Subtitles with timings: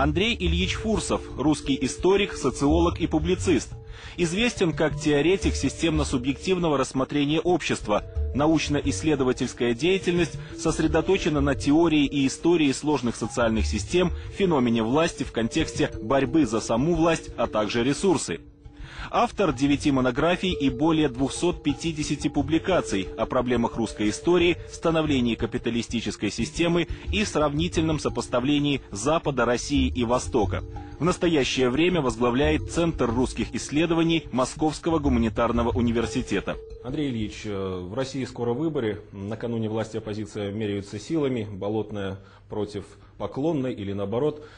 [0.00, 3.70] Андрей Ильич Фурсов, русский историк, социолог и публицист.
[4.16, 8.04] Известен как теоретик системно-субъективного рассмотрения общества.
[8.32, 16.46] Научно-исследовательская деятельность сосредоточена на теории и истории сложных социальных систем, феномене власти в контексте борьбы
[16.46, 18.38] за саму власть, а также ресурсы.
[19.10, 27.24] Автор девяти монографий и более 250 публикаций о проблемах русской истории, становлении капиталистической системы и
[27.24, 30.62] сравнительном сопоставлении Запада, России и Востока.
[30.98, 36.56] В настоящее время возглавляет Центр русских исследований Московского гуманитарного университета.
[36.84, 39.00] Андрей Ильич, э, в России скоро выборы.
[39.12, 41.48] Накануне власти оппозиция меряются силами.
[41.50, 42.18] Болотная
[42.50, 42.84] против
[43.16, 44.44] Поклонной или наоборот–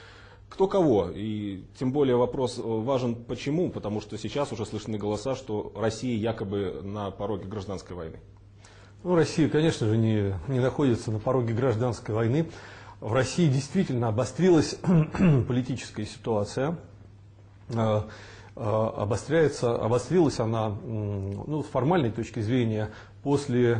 [0.51, 1.09] кто кого.
[1.15, 6.17] И тем более вопрос э, важен почему, потому что сейчас уже слышны голоса, что Россия
[6.19, 8.19] якобы на пороге гражданской войны.
[9.03, 12.51] Ну, Россия, конечно же, не, не находится на пороге гражданской войны.
[13.01, 14.77] В России действительно обострилась
[15.49, 16.77] политическая ситуация.
[17.69, 18.03] Э,
[18.57, 22.91] э, обостряется, обострилась она ну, с формальной точки зрения
[23.23, 23.77] после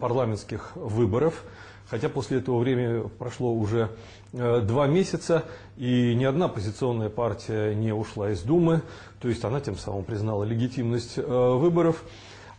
[0.00, 1.44] парламентских выборов.
[1.90, 3.90] Хотя после этого времени прошло уже
[4.32, 5.44] э, два месяца,
[5.76, 8.82] и ни одна оппозиционная партия не ушла из Думы,
[9.20, 12.04] то есть она тем самым признала легитимность э, выборов.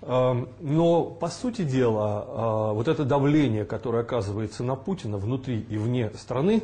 [0.01, 6.11] Э, но, по сути дела, вот это давление, которое оказывается на Путина внутри и вне
[6.17, 6.63] страны,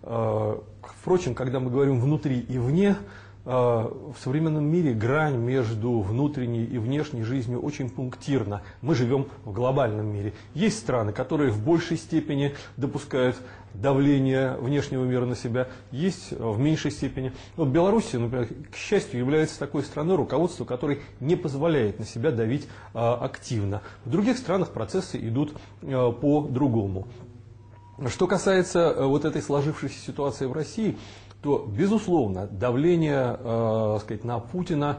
[0.00, 6.78] впрочем, когда мы говорим внутри и вне, Э, в современном мире грань между внутренней и
[6.78, 8.62] внешней жизнью очень пунктирна.
[8.82, 10.34] Мы живем в глобальном мире.
[10.52, 13.36] Есть страны, которые в большей степени допускают
[13.80, 17.32] давление внешнего мира на себя, есть в меньшей степени.
[17.56, 22.66] Вот Белоруссия, например, к счастью, является такой страной, руководство которой не позволяет на себя давить
[22.94, 23.82] а, активно.
[24.04, 27.06] В других странах процессы идут а, по-другому.
[28.08, 30.98] Что касается а, вот этой сложившейся ситуации в России,
[31.46, 34.98] то, безусловно, давление э, сказать, на Путина,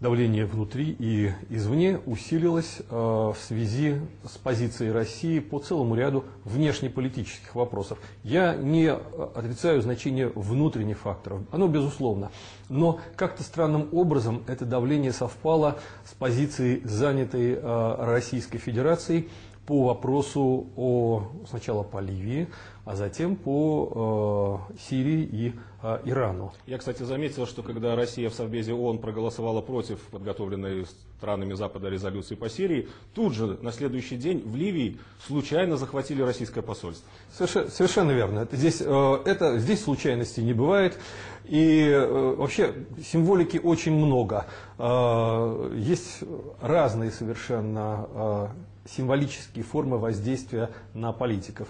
[0.00, 7.56] давление внутри и извне усилилось э, в связи с позицией России по целому ряду внешнеполитических
[7.56, 7.98] вопросов.
[8.22, 12.30] Я не отрицаю значение внутренних факторов, оно безусловно.
[12.68, 19.28] Но как-то странным образом это давление совпало с позицией, занятой э, Российской Федерацией
[19.66, 22.48] по вопросу о, сначала по Ливии,
[22.84, 25.52] а затем по э, Сирии и
[25.82, 26.52] э, Ирану.
[26.66, 30.84] Я, кстати, заметил, что когда Россия в Совбезе ООН проголосовала против подготовленной
[31.16, 36.60] странами Запада резолюции по Сирии, тут же на следующий день в Ливии случайно захватили российское
[36.60, 37.08] посольство.
[37.32, 38.40] Совершенно, совершенно верно.
[38.40, 40.98] Это здесь, э, это, здесь случайностей не бывает.
[41.44, 42.74] И э, вообще
[43.04, 44.46] символики очень много.
[44.78, 46.20] Э, есть
[46.60, 48.46] разные совершенно э,
[48.88, 51.68] символические формы воздействия на политиков.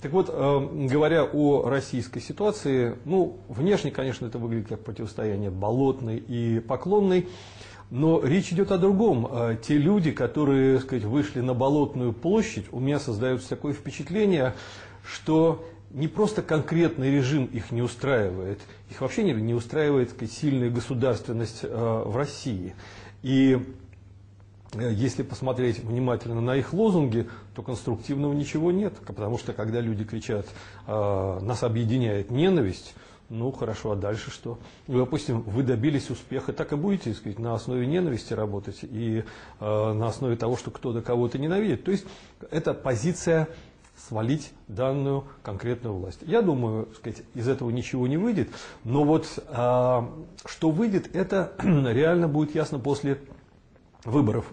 [0.00, 6.60] Так вот, говоря о российской ситуации, ну, внешне, конечно, это выглядит как противостояние болотной и
[6.60, 7.28] поклонной,
[7.90, 9.58] но речь идет о другом.
[9.60, 14.54] Те люди, которые, так сказать, вышли на болотную площадь, у меня создается такое впечатление,
[15.02, 18.60] что не просто конкретный режим их не устраивает,
[18.90, 22.74] их вообще не, не устраивает сказать, сильная государственность э, в России.
[23.22, 23.58] И
[24.74, 28.94] Э, если посмотреть внимательно на их лозунги, то конструктивного ничего нет.
[29.06, 30.46] Потому что когда люди кричат
[30.86, 32.94] э, «нас объединяет ненависть»,
[33.28, 34.58] ну хорошо, а дальше что?
[34.86, 39.22] Ну, допустим, вы добились успеха, так и будете сказать, на основе ненависти работать и
[39.60, 41.84] э, на основе того, что кто-то кого-то ненавидит.
[41.84, 42.06] То есть
[42.50, 43.48] это позиция
[44.06, 46.20] свалить данную конкретную власть.
[46.22, 48.48] Я думаю, сказать, из этого ничего не выйдет,
[48.84, 50.02] но вот э,
[50.46, 53.20] что выйдет, это реально будет ясно после
[54.04, 54.46] выборов.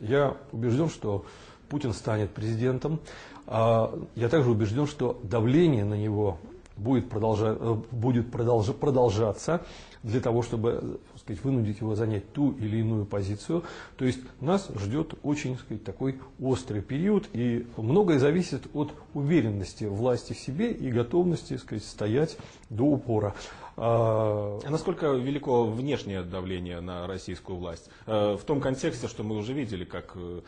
[0.00, 1.24] Я убежден, что
[1.68, 3.00] Путин станет президентом.
[3.46, 6.38] А я также убежден, что давление на него
[6.76, 9.64] будет, продолжать, э, будет продолж, продолжаться
[10.02, 13.64] для того, чтобы сказать, вынудить его занять ту или иную позицию.
[13.96, 20.32] То есть нас ждет очень сказать, такой острый период, и многое зависит от уверенности власти
[20.32, 22.36] в себе и готовности сказать, стоять
[22.70, 23.34] до упора.
[23.76, 27.88] А насколько велико внешнее давление на российскую власть?
[28.06, 30.40] Э, в том контексте, что мы уже видели, как э,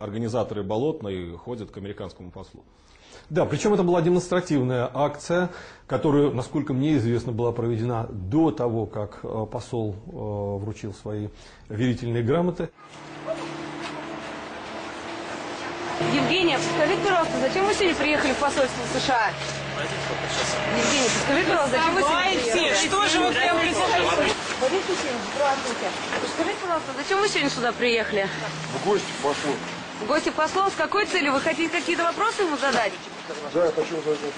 [0.00, 2.64] организаторы Болотной ходят к американскому послу.
[3.30, 5.50] Да, причем это была демонстративная акция,
[5.86, 11.28] которая, насколько мне известно, была проведена до того, как э, посол вручил свои
[11.68, 12.70] верительные грамоты.
[16.14, 19.30] Евгения, скажите, пожалуйста, зачем вы сегодня приехали в посольство США?
[20.78, 22.86] Евгений, скажите, пожалуйста, зачем вы сегодня приехали?
[22.86, 23.32] Что же вы
[24.70, 24.84] Борис
[25.34, 25.86] здравствуйте.
[26.34, 28.28] Скажите, пожалуйста, зачем вы сегодня сюда приехали?
[28.74, 29.52] В гости пошло.
[30.02, 30.72] В гости послов?
[30.74, 31.32] С какой целью?
[31.32, 32.92] Вы хотите какие-то вопросы ему задать?
[33.54, 34.34] Да, я хочу задать вопрос.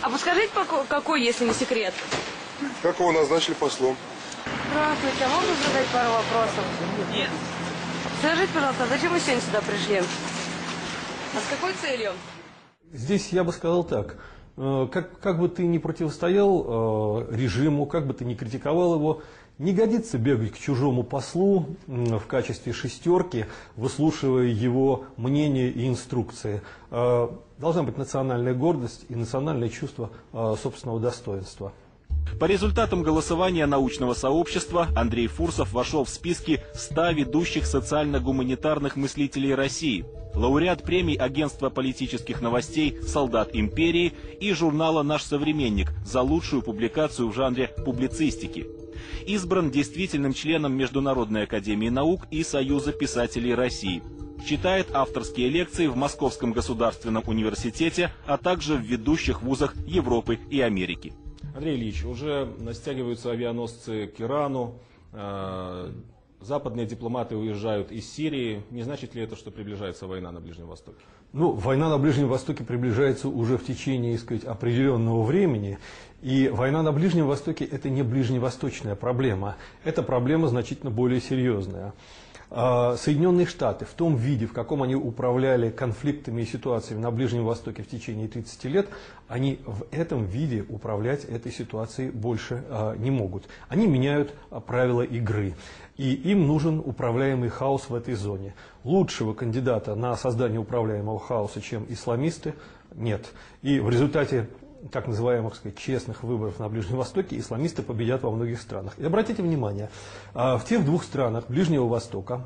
[0.00, 0.50] А подскажите,
[0.88, 1.92] какой, если не секрет?
[2.82, 3.96] Как его назначили послом?
[4.70, 6.64] Здравствуйте, а можно задать пару вопросов?
[7.12, 7.30] Нет.
[8.20, 9.96] Скажите, пожалуйста, а зачем вы сегодня сюда пришли?
[9.98, 12.12] А с какой целью?
[12.92, 14.18] Здесь я бы сказал так.
[14.56, 19.22] Э, Как, как бы ты ни противостоял э, режиму, как бы ты ни критиковал его,
[19.58, 23.46] не годится бегать к чужому послу в качестве шестерки,
[23.76, 26.62] выслушивая его мнение и инструкции.
[26.90, 27.28] Э,
[27.58, 31.72] Должна быть национальная гордость и национальное чувство э, собственного достоинства.
[32.40, 40.04] По результатам голосования научного сообщества Андрей Фурсов вошел в списки 100 ведущих социально-гуманитарных мыслителей России,
[40.34, 47.34] лауреат премий Агентства политических новостей «Солдат империи» и журнала «Наш современник» за лучшую публикацию в
[47.34, 48.66] жанре публицистики.
[49.26, 54.02] Избран действительным членом Международной академии наук и Союза писателей России.
[54.46, 61.12] Читает авторские лекции в Московском государственном университете, а также в ведущих вузах Европы и Америки.
[61.54, 64.80] Андрей Ильич, уже стягиваются авианосцы к Ирану,
[65.12, 65.92] э,
[66.44, 68.62] западные дипломаты уезжают из Сирии.
[68.70, 70.98] Не значит ли это, что приближается война на Ближнем Востоке?
[71.32, 75.78] Ну, война на Ближнем Востоке приближается уже в течение, так сказать, определенного времени.
[76.24, 79.56] И война на Ближнем Востоке– это не ближневосточная проблема.
[79.84, 81.92] Это проблема значительно более серьезная.
[82.50, 87.44] А, Соединенные Штаты в том виде, в каком они управляли конфликтами и ситуациями на Ближнем
[87.44, 88.88] Востоке в течение 30 лет,
[89.28, 93.44] они в этом виде управлять этой ситуацией больше а, не могут.
[93.68, 95.54] Они меняют а, правила игры.
[95.98, 98.54] И им нужен управляемый хаос в этой зоне.
[98.82, 102.54] Лучшего кандидата на создание управляемого хаоса, чем исламисты,
[102.94, 103.26] нет.
[103.60, 104.48] И в результате
[104.90, 108.98] так называемых сказать, честных выборов на Ближнем Востоке исламисты победят во многих странах.
[108.98, 109.90] И обратите внимание,
[110.34, 112.42] а, в тех двух странах Ближнего Востока,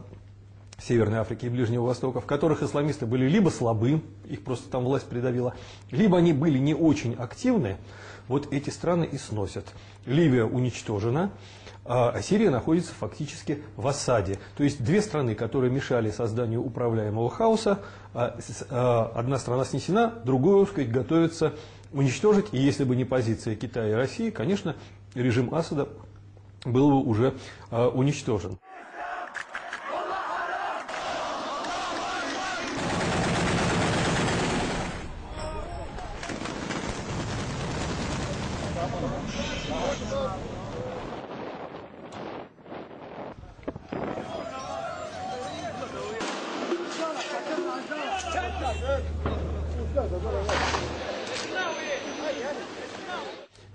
[0.81, 5.07] Северной Африки и Ближнего Востока, в которых исламисты были либо слабы, их просто там власть
[5.07, 5.55] придавила,
[5.91, 7.79] либо они были не очень активны,
[8.29, 9.65] вот эти страны и сносят.
[10.07, 11.33] Ливия уничтожена,
[11.85, 14.39] а Сирия находится фактически в осаде.
[14.57, 17.81] То есть две страны, которые мешали созданию управляемого хаоса,
[18.13, 18.39] а,
[18.69, 21.55] а, одна страна снесена, другую, так сказать, готовится
[21.93, 22.47] уничтожить.
[22.53, 24.77] И если бы не позиция Китая и России, конечно,
[25.15, 25.89] режим Асада
[26.65, 27.35] был бы уже
[27.71, 28.59] а, уничтожен.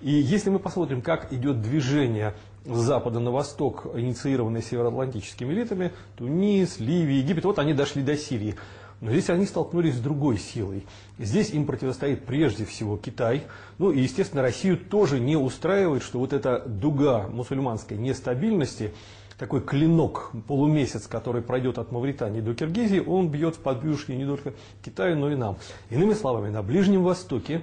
[0.04, 2.36] И если мы посмотрим, как идет движение
[2.66, 8.56] с запада на восток, инициированное североатлантическими элитами, Тунис, Ливия, Египет, вот они дошли до Сирии.
[9.00, 10.86] Но здесь они столкнулись с другой силой.
[11.18, 13.44] Здесь им противостоит прежде всего Китай.
[13.78, 18.94] Ну и, естественно, Россию тоже не устраивает, что вот эта дуга мусульманской нестабильности,
[19.40, 24.54] такой клинок, полумесяц, который пройдет от Мавритании до Киргизии, он бьет в подбрюшье не только
[24.84, 25.58] Китаю, но и нам.
[25.90, 27.62] Иными словами, на Ближнем Востоке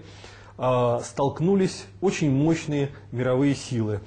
[1.02, 4.00] столкнулись очень мощные мировые силы.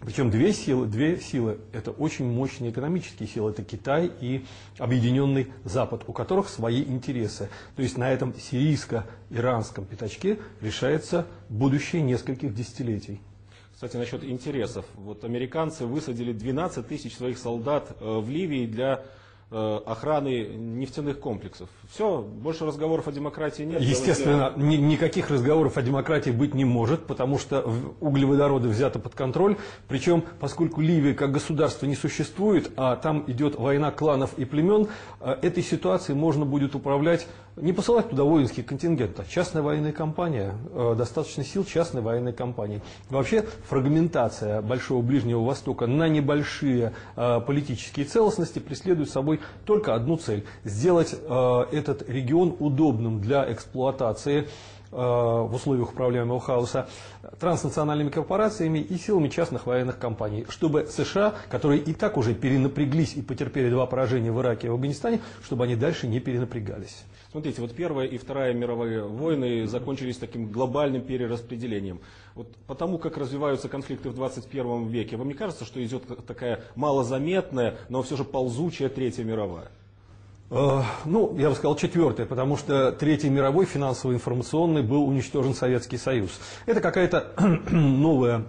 [0.00, 3.50] Причем две силы, две силы– это очень мощные экономические силы.
[3.50, 4.46] Это Китай и
[4.78, 7.50] Объединенный Запад, у которых свои интересы.
[7.76, 13.20] То есть на этом сирийско-иранском пятачке решается будущее нескольких десятилетий.
[13.74, 14.86] Кстати, насчет интересов.
[14.94, 19.04] Вот американцы высадили 12 тысяч своих солдат э, в Ливии для
[19.50, 21.68] охраны нефтяных комплексов.
[21.92, 23.80] Все, больше разговоров о демократии нет.
[23.80, 27.68] Естественно, ни- никаких разговоров о демократии быть не может, потому что
[28.00, 29.56] углеводороды взяты под контроль.
[29.88, 34.86] Причем, поскольку Ливия как государство не существует, а там идет война кланов и племен,
[35.20, 37.26] э, этой ситуацией можно будет управлять,
[37.60, 42.82] не посылать туда воинский контингент, а частная военная компания, э, достаточно сил частной военной компании.
[43.08, 50.44] Вообще фрагментация Большого Ближнего Востока на небольшие э, политические целостности преследует собой только одну цель–
[50.64, 56.88] сделать э, этот регион удобным для эксплуатации э, в условиях управляемого хаоса
[57.38, 63.22] транснациональными корпорациями и силами частных военных компаний, чтобы США, которые и так уже перенапряглись и
[63.22, 67.04] потерпели два поражения в Ираке и в Афганистане, чтобы они дальше не перенапрягались.
[67.30, 72.00] Смотрите, вот Первая и Вторая мировые войны закончились таким глобальным перераспределением.
[72.34, 77.76] Вот потому как развиваются конфликты в 21 веке, вам не кажется, что идет такая малозаметная,
[77.88, 79.68] но все же ползучая Третья мировая?
[80.50, 86.40] Ну, я бы сказал четвертое, потому что Третий мировой финансово-информационный был уничтожен Советский Союз.
[86.66, 87.30] Это какая-то
[87.70, 88.46] новая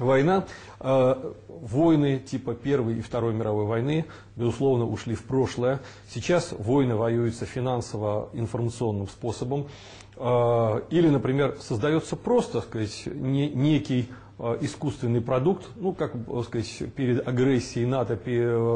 [0.00, 0.46] война.
[0.80, 5.80] Э, войны типа Первой и Второй мировой войны, безусловно, ушли в прошлое.
[6.08, 9.68] Сейчас войны воюются финансово-информационным способом.
[10.16, 14.08] Э, или, например, создается просто, так сказать, не, некий
[14.60, 16.14] искусственный продукт, ну, как
[16.46, 18.16] сказать, перед агрессией НАТО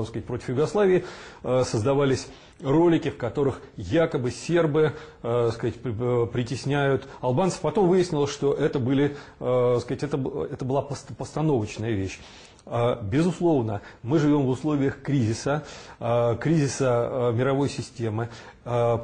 [0.07, 1.05] сказать, против Югославии
[1.43, 2.27] создавались
[2.63, 7.61] ролики, в которых якобы сербы э, сказать, притесняют албанцев.
[7.61, 12.21] Потом выяснилось, что это, были, э, сказать, это, это была постановочная вещь.
[12.67, 15.65] А, безусловно, мы живем в условиях кризиса,
[16.01, 18.29] а, кризиса а, мировой системы,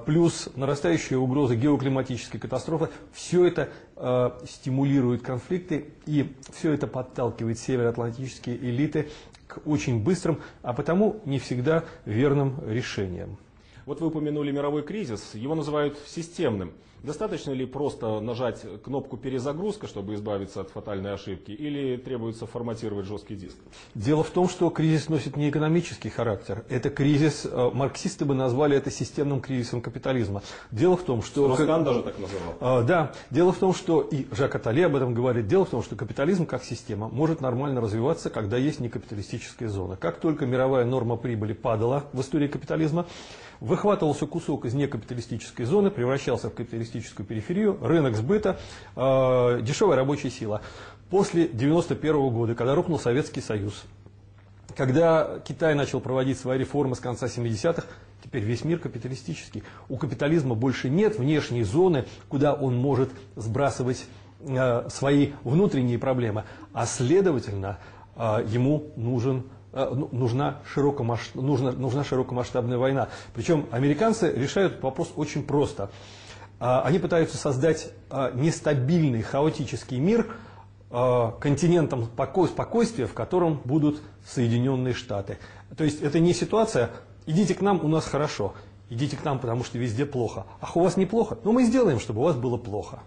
[0.06, 2.88] плюс нарастающая угроза геоклиматической катастрофы.
[3.12, 3.68] Все это
[4.48, 9.10] стимулирует конфликты и все это подталкивает североатлантические элиты
[9.46, 13.36] к очень быстрым, а потому не всегда верным решениям.
[13.90, 16.75] Вот вы упомянули мировой кризис, его называют системным.
[17.02, 23.35] Достаточно ли просто нажать кнопку перезагрузка, чтобы избавиться от фатальной ошибки, или требуется форматировать жесткий
[23.35, 23.56] диск?
[23.97, 26.64] Дело в том, что кризис носит не экономический характер.
[26.68, 30.42] Это кризис, э, марксисты бы назвали это системным кризисом капитализма.
[30.70, 31.49] Дело в том, что...
[31.49, 32.82] Роскан даже так называл.
[32.82, 33.12] Э, да.
[33.30, 36.47] Дело в том, что, и Жак Атали об этом говорит, дело в том, что капитализм
[36.47, 39.97] как система может нормально развиваться, когда есть некапиталистическая зона.
[39.97, 43.06] Как только мировая норма прибыли падала в истории капитализма,
[43.60, 48.58] выхватывался кусок из некапиталистической зоны, превращался в капиталистическую периферию, рынок сбыта,
[48.96, 50.62] э, дешевая рабочая сила.
[51.10, 53.84] После 1991 года, когда рухнул Советский Союз,
[54.76, 57.84] когда Китай начал проводить свои реформы с конца 70-х,
[58.24, 59.62] теперь весь мир капиталистический.
[59.88, 64.06] У капитализма больше нет внешней зоны, куда он может сбрасывать
[64.40, 67.78] э, свои внутренние проблемы, а следовательно,
[68.16, 71.34] э, ему нужен нужна, широкомасш...
[71.34, 73.08] нужна, нужна широкомасштабная война.
[73.34, 75.90] Причем американцы решают этот вопрос очень просто.
[76.58, 80.26] А, они пытаются создать а, нестабильный, хаотический мир,
[80.90, 85.38] а, континентом спокойствия, в котором будут Соединенные Штаты.
[85.76, 86.90] То есть это не ситуация
[87.26, 88.54] «идите к нам, у нас хорошо»,
[88.90, 90.44] «идите к нам, потому что везде плохо».
[90.60, 91.38] Ах, у вас неплохо?
[91.44, 93.00] Ну, мы сделаем, чтобы у вас было плохо.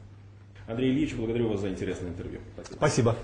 [0.65, 2.39] Андрей Ильич, благодарю вас за интересное интервью.
[2.55, 2.77] Спасибо.
[2.77, 3.15] Спасибо.